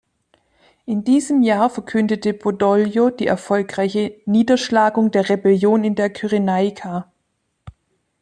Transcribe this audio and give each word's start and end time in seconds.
In 0.87 1.03
diesem 1.03 1.43
Jahr 1.43 1.69
verkündete 1.69 2.33
Badoglio 2.33 3.11
die 3.11 3.27
erfolgreiche 3.27 4.19
"„Niederschlagung 4.25 5.11
der 5.11 5.29
Rebellion 5.29 5.83
in 5.83 5.93
der 5.93 6.09
Kyrenaika“". 6.09 7.11